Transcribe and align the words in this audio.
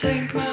take 0.00 0.32
my 0.32 0.49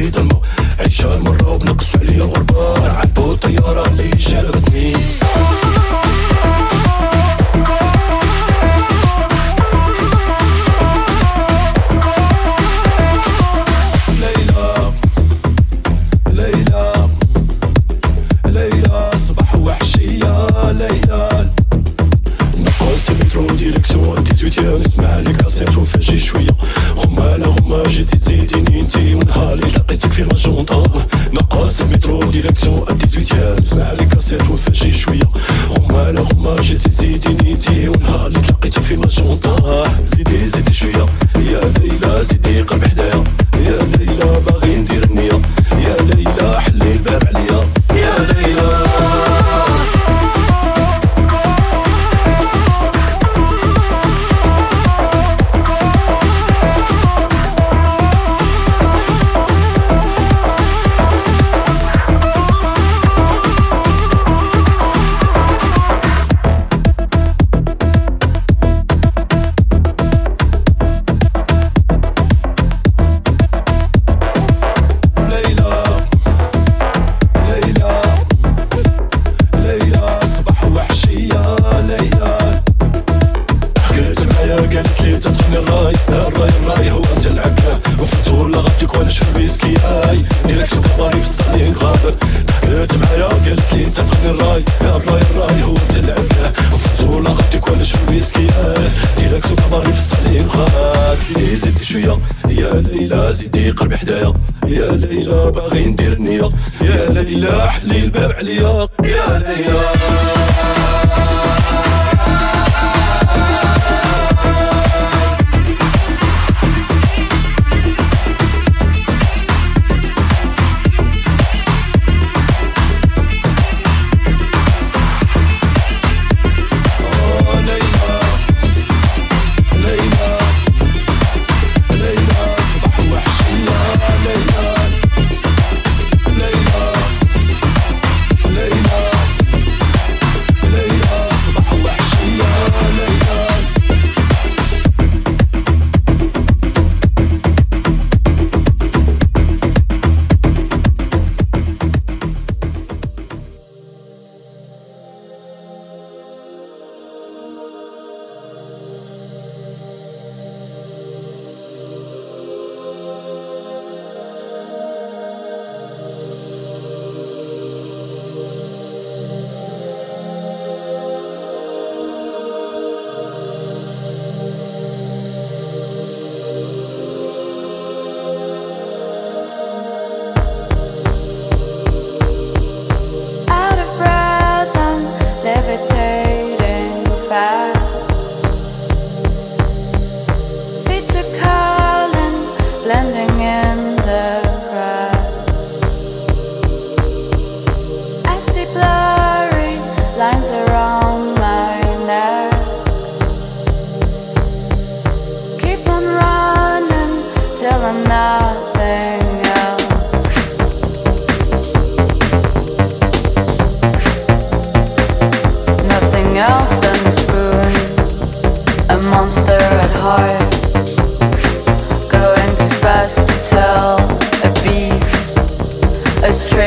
بيت 0.00 0.18
المو 0.18 0.42
عيشة 0.78 1.18
مرة 1.18 1.48
وبنقص 1.52 1.96
عليا 1.96 2.24
الغربة. 2.24 2.92
عبوا 2.92 3.36
طيارة 3.36 3.88
اللي 3.88 4.10
جربت 4.10 4.69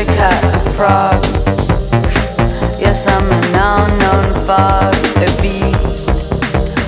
cat, 0.06 0.44
a 0.56 0.60
frog. 0.72 1.24
Yes, 2.80 3.08
I'm 3.08 3.30
an 3.32 3.56
unknown 3.56 4.34
fog, 4.46 4.96
a 5.18 5.30
beast, 5.42 6.10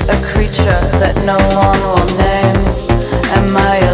a 0.09 0.17
creature 0.31 0.81
that 0.99 1.15
no 1.25 1.37
one 1.55 1.79
will 1.79 2.09
name. 2.17 2.61
Am 3.37 3.55
I 3.55 3.84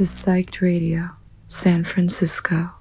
to 0.00 0.06
Psyched 0.06 0.62
Radio, 0.62 1.10
San 1.46 1.84
Francisco. 1.84 2.79